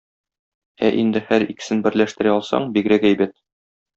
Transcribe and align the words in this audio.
Ә 0.87 0.89
инде 1.01 1.21
һәр 1.27 1.45
икесен 1.55 1.85
берләштерә 1.87 2.33
алсаң, 2.39 2.67
бигрәк 2.79 3.09
әйбәт. 3.13 3.37